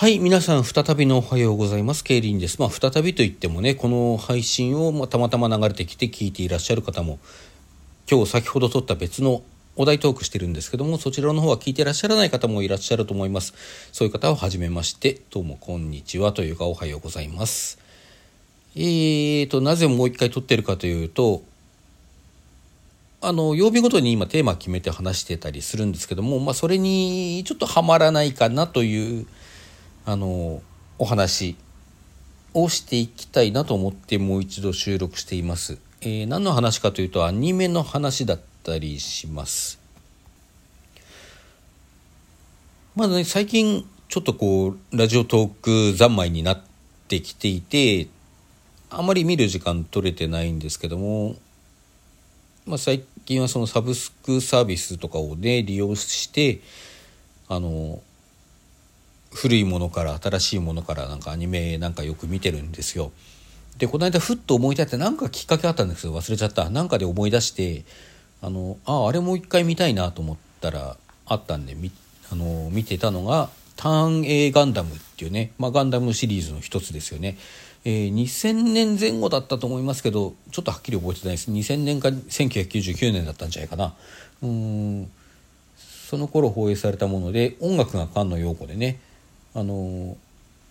[0.00, 2.02] はい、皆さん再びのおはようございます。
[2.02, 2.58] ケイリンです。
[2.58, 7.18] まあ、再びと言ってもね、この配信をまたまたま流れてきて聞いていらっしゃる方も、
[8.10, 9.42] 今日先ほど撮った別の
[9.76, 13.52] お題トークしてるんですけども、そちらの方は聞いていらっしゃらない方もいらっしゃると思います。
[13.92, 17.78] そういう方をはじめまして、どうもこんにちはというかおはようございます。
[18.76, 21.42] えーと、なぜもう一回撮ってるかというと、
[23.20, 29.26] あの、曜日ごとに今テーマ決めて話してたりするんですけども、まあ、それにちょっとはまらないかなという、
[30.10, 30.60] あの、
[30.98, 31.56] お話
[32.52, 35.78] をしていきたいなと思ってもう一度収録しています。
[36.00, 39.78] えー何の話かというと、アニメの話だったりします。
[42.96, 46.62] まあね、最近ちょっとこう、ラジオトーク三昧になっ
[47.06, 48.08] てきていて、
[48.90, 51.36] あまり見る時間取れてないんですけども、
[52.66, 56.60] まあ、最近はそのサブスクサービスとかをね利用して
[57.48, 58.00] あの
[59.32, 63.12] 古いものから新しいものからなんかアニメなんかよく見てるんですよ。
[63.78, 66.68] でこの間ふっと思い出してなんかきっかけあったんですけど忘れちゃった。
[66.70, 67.84] なんかで思い出して
[68.42, 71.92] あのああれもう一回見たいなと思ったらあったんでみ
[72.32, 77.38] あの見てたのが「ターン A ガンダム」っていうね、まあ、ガンダムシリーズの一つですよね。
[77.84, 81.50] えー2000年前後だったと思いますけどちょっとはっきり覚えてないです。
[81.50, 83.94] 2000年か1999年だったんじゃないかな。
[84.42, 85.10] うん。
[86.10, 88.98] その頃放映されたもので音楽が菅野陽子でね
[89.54, 90.16] あの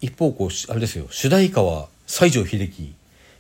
[0.02, 1.08] 一方こうあれですよ。
[1.09, 2.94] 主題歌は西城秀樹。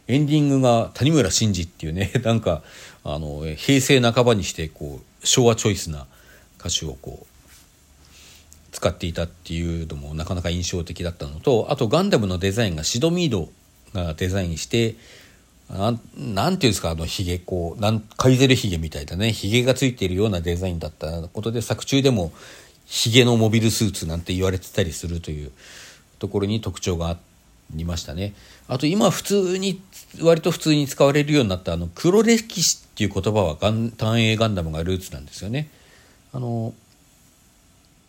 [0.09, 2.63] エンディングが谷村新司っていうね なんか
[3.03, 6.07] あの平成半ばにしてこう昭和チョイスな
[6.59, 7.25] 歌手をこう
[8.71, 13.49] 使っていたっていうのもなかなか印象的だったのとあとガンダムのデザインがシドミード
[13.93, 14.95] がデザインして
[15.69, 22.31] ななんていうんですかあのヒゲこうなんカイゼルヒゲみたいなねヒゲがついているようなデザインだったことで作中でも
[22.89, 25.51] ヒゲのモビルスーツなんて言われてたりするという
[26.17, 27.17] ところに特徴があ
[27.71, 28.33] りましたね。
[28.67, 29.79] あと今普通に
[30.21, 35.69] 割と普通に使われるようになったあの黒歴史っていう言葉はガン単影ガンダムがルーツなんですよね。
[36.33, 36.73] あの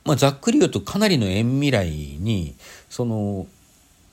[0.05, 2.55] まあ、ざっくり言うとかなりの遠未来に
[2.89, 3.47] その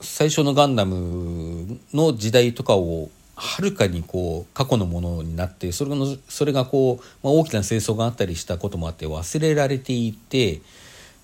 [0.02, 3.10] 最初のガンダムの時代とかを
[3.40, 10.62] はるかにこう過去のものになってそれのそれがこう、まあ、大きな戦争があったりしたこともあって忘れられていて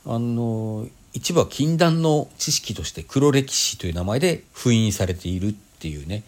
[0.05, 6.23] あの一部は禁断の知識として黒歴史という名前で封印されているっていうね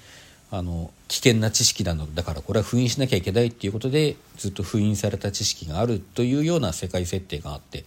[0.52, 7.86] あの危険な知識なのだからこれは封印しなきゃいけないっていうことでずっと封印された知識があるというような世界設定があって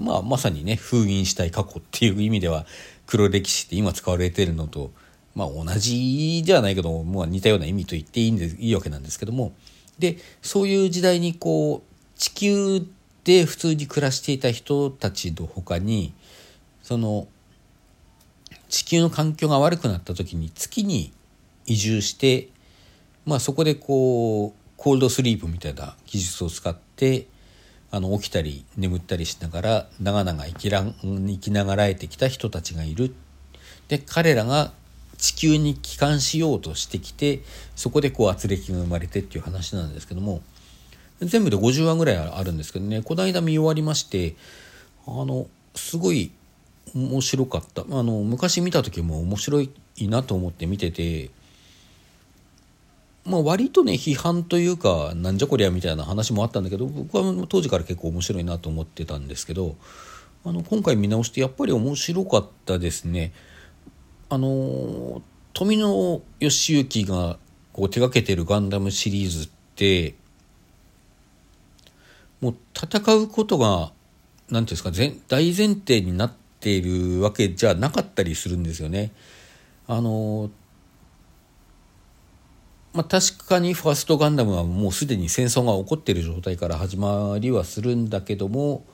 [0.00, 2.64] まあ、まさにね封印したい過去っていう意味では
[3.06, 4.92] 黒歴史って今使われてるのと、
[5.40, 9.52] まあ、同じではないけど、まあ、似たような意味と言っていいんでいいわけなんですけども。
[9.98, 12.86] でそういう時代にこう地球
[13.24, 16.14] で普通に暮らしていた人たちの他に
[16.82, 17.26] その
[18.68, 21.12] 地球の環境が悪くなった時に月に
[21.66, 22.48] 移住して、
[23.24, 27.26] まあ、そこでこうコールドスリープみたいな技術を使って
[27.90, 33.14] あの起きたり眠ったりしながら長々生きらん生きながらえてきた人たちがいる。
[33.88, 34.72] で彼らが
[35.20, 37.40] 地球に帰還しようとしてきて
[37.76, 40.42] そこでこう圧力が生まれてっていう話なんですけども
[41.20, 44.34] 全部で50話ぐらいあるんですけどねこの間見終わりまして
[45.06, 46.30] あのすごい
[46.94, 49.70] 面白かったあの昔見た時も面白い
[50.00, 51.30] なと思って見てて
[53.26, 59.76] まあ、割とね批判というかなんじゃこりゃみたいな話もあったんだけど僕は当時から結構面白いなと思ってたんですけど
[60.44, 63.32] あの今回見直してやっぱり面白かったですね。
[64.30, 67.36] あの富野義行が
[67.72, 70.14] こう手がけてるガンダムシリーズって
[72.40, 73.92] もう戦うことが
[74.48, 79.12] 何ていうんですか大前提になっているわけじゃなかったりするんですよね。
[79.86, 80.50] あの
[82.92, 88.84] まあ、確かにファーストガンダムはもうすでに戦争が起こっている状態から始まりはするんだけども、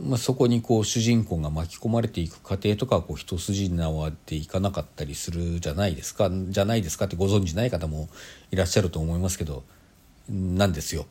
[0.00, 8.08] まあ、そこにこう主人公が巻き込まれていく過程とかこう一筋縄でいかなかったりするじゃないですかじゃないですかってご存じない方も
[8.52, 9.64] いらっしゃると思いますけど
[10.28, 11.06] なんですよ。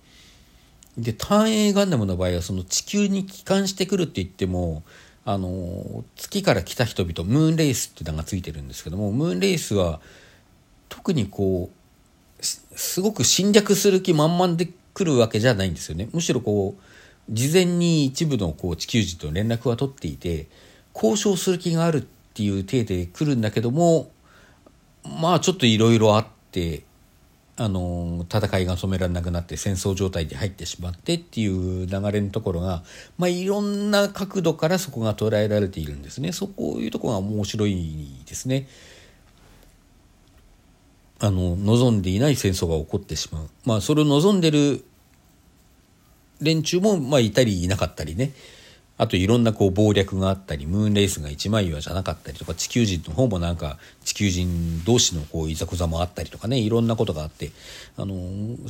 [0.98, 4.84] で単影ガンダムの場合はその地球に帰還してくるって言っても
[5.26, 10.00] あの月から来た人々ムーンレイスって名が付いてるんですけどもムーンレイスは
[10.90, 11.78] 特にこう
[12.42, 16.10] すごく侵略する気満々で来るわけじゃないんですよね。
[16.14, 16.82] むしろこう、
[17.30, 20.48] 事前に一部のこう地球人と連絡は取っていて、
[20.94, 22.02] 交渉する気があるっ
[22.34, 24.12] ていう体で来るんだけども、
[25.04, 26.84] まあちょっといろいろあって、
[27.60, 32.84] あの戦いが止められなくなって戦争状態に入ってしまってっていう流れのところが、
[33.18, 38.68] まあ、いろんな角度からそこが捉えられているんですねそこいうところが面白いですね。
[41.20, 44.86] あの望んでいない戦争が起こってしまう、まあ、それを望んでる
[46.42, 48.32] 連中も、まあ、いたりいなかったりね
[49.00, 57.52] あといろんなこう謀略があったりムーンレースが一枚岩じゃなかったりとか地球人の方もなんか地球人同士のこういざこざもあったりとかねいろんなことがあって
[57.96, 58.16] あの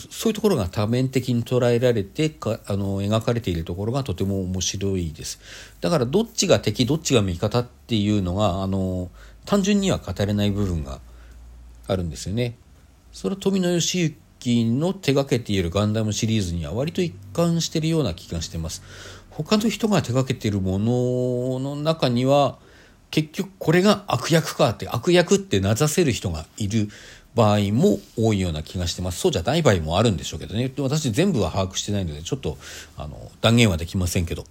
[0.09, 5.39] そういうところが多面的に捉えられてかあの描かれているところがとても面白いです
[5.79, 9.09] だからどっちが敵どっちが味方っていうのがあの
[9.45, 10.99] 単純には語れない部分が
[11.87, 12.55] あるんですよね。
[13.13, 18.81] それは富野義行の手がけているガンダムシリーズには割と一貫してるような気がしてます。
[19.29, 22.57] 他の人が手がけているものの中には
[23.11, 26.89] 結局これが悪役かって悪役って名指せる人がいる
[27.35, 29.19] 場合も多いような気がしてます。
[29.19, 30.71] そうじゃない場合もあるんでしょうけどね。
[30.79, 32.57] 私全部は把握してないのでちょっと
[32.97, 34.45] あの断言はできませんけど。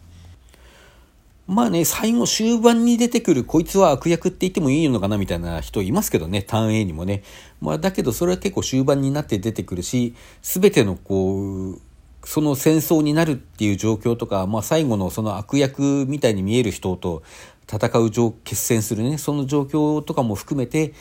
[1.46, 7.22] まあね、最後終盤に出てくるこいつは悪役って言ってもいいのかなみたいな人いますけどね、ターン A にもね。
[7.60, 11.80] まあだけどそれは結構終盤になって出てくるし、すべてのこう、
[12.24, 17.22] その戦争になるっていう状況とか、まあ最後のその悪役みたいに見える人と
[17.72, 20.94] 戦う状、決戦するね、その状況とかも含めて、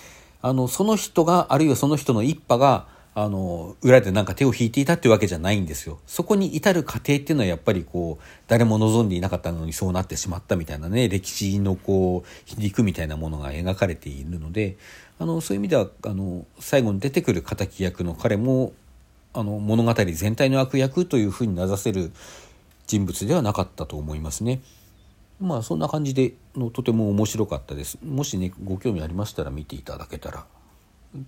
[0.44, 6.00] あの、その人が、あるいはその人の一派が、あの裏でなんか手を引いていたっていうわけじゃないんですよ。
[6.06, 14.76] そこに至る過程っていうのはやっぱりこう誰も望んでいなかったのにそうなってしまったみたいなね歴史のこう皮肉みたいなものが描かれているので
[15.18, 18.74] あのそういう意味ではあの最後に出てくる敵役の彼も
[19.34, 22.12] あの物語全体の悪役というふうに名指せる
[22.86, 24.62] 人物ではなかったと思いますね。
[25.40, 27.98] まあそんな感じでのとても面白かったです。
[28.04, 30.46] もしねご興味ありましたら見ていただけたら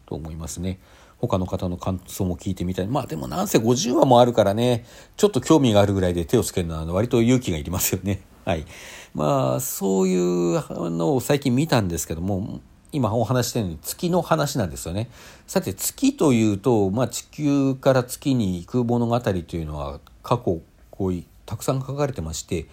[0.05, 0.79] と思いますね。
[1.19, 2.87] 他の方の感想も聞いてみたい。
[2.87, 4.85] まあでもなんせ50話もあるからね、
[5.15, 8.21] ちょっと興味があるぐらいで手をつけるのは割と勇気がいりますよね。
[8.45, 8.65] はい。
[9.13, 12.61] まあそういうのを最近見たんですけども、
[12.91, 15.09] 今お話したように月の話なんですよね。
[15.45, 20.61] さて月というと、まあ、地球から月に行く物語というのは過去
[20.91, 22.65] こういたくさん書かれてまして、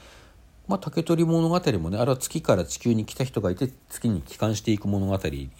[0.66, 5.18] まあ、竹取物語もねあれは月から地球に来た人がいて月に帰還していく物語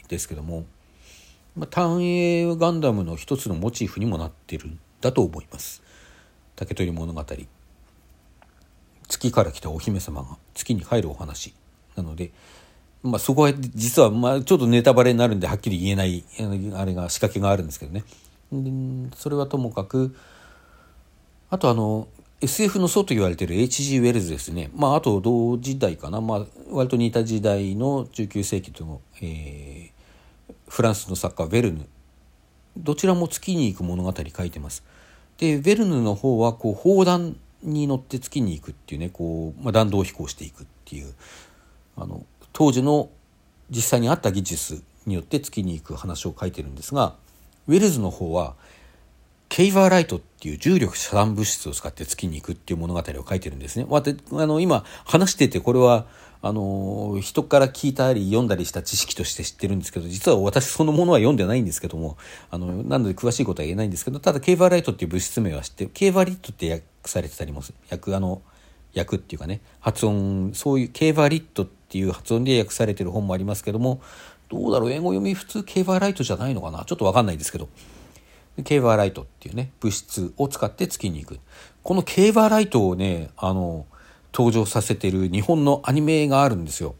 [0.09, 0.65] ですけども
[1.57, 5.83] まあ、単影ガンダムの一つのモチーフにもなってるんだと思います。
[6.57, 7.25] 竹取物語
[9.09, 11.55] 月から来たお姫様が月に帰るお話
[11.97, 12.33] なので、
[13.03, 16.25] まあ、そこは実はまあちょっとネタバレになるんではっきり言えない
[16.75, 18.05] あれが仕掛けがあるんですけどね
[19.15, 20.17] それはともかく
[21.51, 22.09] あとあの
[22.41, 23.99] SF の祖と言われている H.G.
[23.99, 29.94] ウェルズですねまああと同時代かな、まあ、割と似た時代の19世紀との、えー、
[30.75, 31.87] フランスの作家ヴェルヌ
[32.77, 34.83] どちらも月に行く物語書いてます。
[35.39, 41.15] でヴェルヌの方はこう砲弾に乗って月に行くっていうねこう、まあ、弾道飛行していくっていう
[41.97, 43.09] あの当時の
[43.71, 47.15] 実際にあった技術によって月に行く話を書いてるんですが
[47.69, 48.57] ウェルズの方は
[49.55, 53.87] ケイバーライトっていう重力遮断物質を使って月に行くっていう物語を書いてるんですね。
[53.89, 54.03] あ
[54.47, 56.07] の今話しててこれは
[56.43, 62.17] あの人から聞いたり読んだりした知識として知ってるんですけど実は私そのものは読んでないんですけども
[62.51, 67.63] あのなので詳しいことは言えないんですけどただケーバーライトっていう物質名は知ってケーバーリットって訳されてたりも
[67.93, 68.43] 訳あの
[68.97, 74.03] 訳っていうかね発音そういうケーバーリットっていう発音で訳されてる本もありますけども
[74.49, 74.91] どうだろう。
[74.91, 76.85] 英語読み普通ケーバーライトじゃないのかな。
[76.85, 77.69] ちょっと分かんないですけど。
[78.63, 81.41] ケーバーライトっていうね物質を使って月に行く
[81.83, 83.87] このケーバーライトをねあの
[84.33, 86.97] 登場させてる日本のアニメがあるんですよ。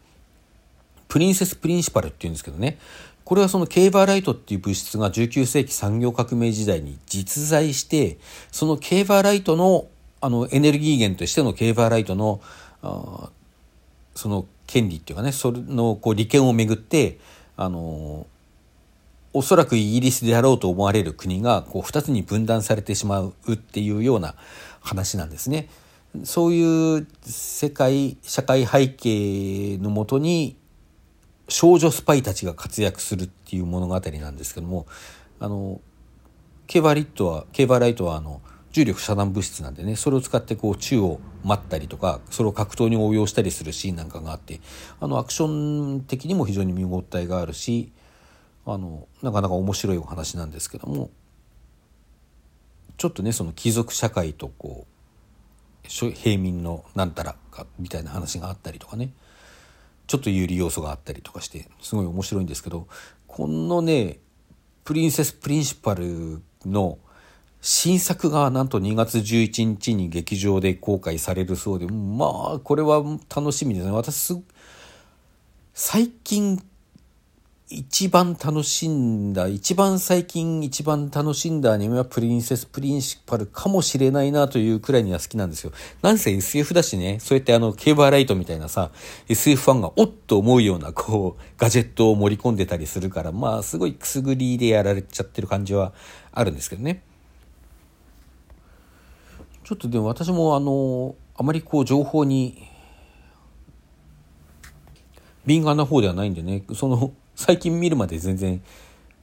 [1.07, 2.77] プリンセス・プリンシパルっていうんですけどね
[3.23, 8.17] これはそのケーバーライトっていう物質が19世紀産業革命時代に実在して
[8.51, 9.87] そのケーバーライトの
[10.21, 12.41] あのエネルギー源としてのケーバーライトの
[14.15, 17.19] その権利っていうかねそれのこう利権をめぐって
[17.57, 18.25] あの
[19.35, 24.35] おそらくイギリスであろうと思われる国がこう2つに分断されてしまうっていうような
[24.79, 25.67] 話なんですね。
[26.23, 30.55] そういう世界社会背景のもとに
[31.49, 34.87] 少女スパイたちが活躍するっていう物語なんですけども
[35.41, 35.81] あの
[36.67, 44.61] ケーバーリットはケーバーライトはあの重力遮断物質なんでねそれを使ってこう宙を待ったりとかそれを格闘に応用したりするシーンなんかがあって
[45.01, 47.91] あのアクション的にも非常に見応えがあるし
[48.65, 51.11] あのなかなか面白いお話なんですけども
[52.97, 54.87] ちょっとねその貴族社会とこ
[55.83, 59.11] う平民のなんたらかみたいな話があったりとかね
[60.07, 62.87] ちょっと有利要素があったりとかしてすごい面白いんですけど
[63.27, 64.19] このね
[64.83, 66.97] プリンセス・プリンシパルの
[67.67, 73.03] 新作がなんと2月11日に劇場で公開されるそうで、まあ、これは
[73.35, 73.91] 楽しみですね。
[73.91, 74.39] 私、
[75.73, 76.63] 最近
[77.67, 85.71] 一番楽しんだ、一番最近一番楽しんだアニメはプリンセスプリンシパルかもしれないなというくらいには好きなんですよ。
[86.03, 88.91] なんせ SF だしね、そうやってあの、ケーバーライトみたいなさ、
[89.27, 95.93] SF ファンがおっと思うようなこう、ガジェットを盛り込んでたりするから、まあすごいくすぐりでやられちゃってる感じは
[96.33, 97.01] あるんですけどね。
[99.63, 102.69] ちょっとでも私もあの、あまりこう情報に
[105.47, 108.61] 敏感な方ではないんでね、その、最近見るまで全然、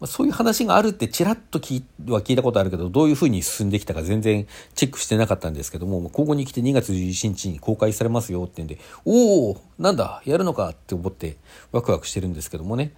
[0.00, 11.37] まあ、そういう話があるってちらっと聞は聞いたことあるけど、どういうふうに進んできたか全然チェックしてなかったんですけども、ここに来て2月11日に公開されますよって言うんで、おおなんだやるのかって思って
[11.73, 12.92] ワクワクしてるんですけどもね。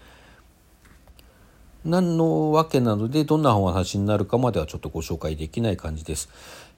[1.84, 6.30] 何のわけなので、どんなお話になるかまではちょっとご紹介できない感じです。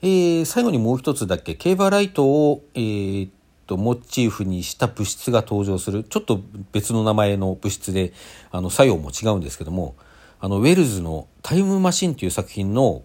[0.02, 3.28] えー、最後にもう一つだけ、競馬ライトを、えー、
[3.66, 6.04] とモチーフにした物質が登場する。
[6.04, 6.40] ちょっと
[6.72, 8.12] 別の名前の物質で
[8.50, 9.94] あの作用も違うんですけども
[10.40, 13.02] あのウェルズの「タイムマシン」という作品の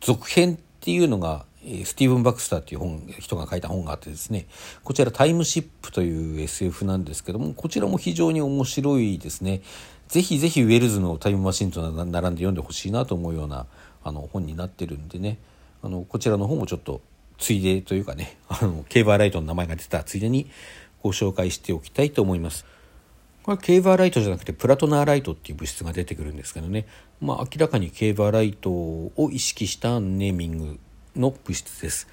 [0.00, 1.44] 続編っていうのが
[1.84, 4.46] スティーブン・バクスターっていう本人が書いた本があってですね
[4.82, 9.62] こちら「タイムシップ」という SF なんですけどもこちらも非常に面白いですね。
[10.08, 13.66] ぜひぜひウェルズのタイムマシンと並んで読んでほしいなと思うような
[14.04, 15.38] あの本になってるんでね。
[15.82, 17.00] あのこちらの方もちょっと
[17.42, 20.50] ついでというかね、 あの、ケーバーライトの名前が出たついでに
[21.02, 22.64] ご紹介しておきたいと思います。
[23.42, 26.86] これはケーバーライトじゃなくてプラトナーライトっていう物質が出てくるんですけどね、
[27.20, 30.78] まあ明らかにケーバーライトを意識したネーミング
[31.16, 32.06] の物質です。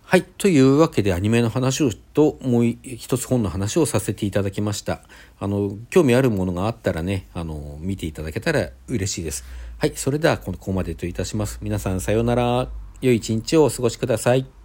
[0.00, 0.22] はい。
[0.22, 5.02] というわけでアニメの話をともう一つ本の話をさせていただきました。
[5.38, 9.44] あの、興味あるものがあったらね、あの、見ていただけたら嬉しいです。
[9.78, 9.92] はい。
[9.94, 11.58] それではここまでといたします。
[11.62, 12.68] 皆さんさようなら。
[13.02, 14.61] 良い一日をお過ごしください。